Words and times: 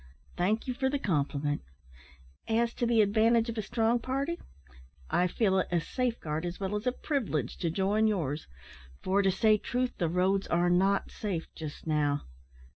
"Thank 0.35 0.67
you 0.67 0.73
for 0.73 0.89
the 0.89 0.97
compliment. 0.97 1.61
As 2.47 2.73
to 2.73 2.87
the 2.87 3.01
advantage 3.03 3.49
of 3.49 3.57
a 3.59 3.61
strong 3.61 3.99
party, 3.99 4.39
I 5.11 5.27
feel 5.27 5.59
it 5.59 5.67
a 5.71 5.79
safeguard 5.79 6.43
as 6.43 6.59
well 6.59 6.75
as 6.75 6.87
a 6.87 6.91
privilege 6.91 7.55
to 7.59 7.69
join 7.69 8.07
yours, 8.07 8.47
for, 9.03 9.21
to 9.21 9.29
say 9.29 9.59
truth, 9.59 9.95
the 9.99 10.09
roads 10.09 10.47
are 10.47 10.71
not 10.71 11.11
safe 11.11 11.45
just 11.53 11.85
now. 11.85 12.23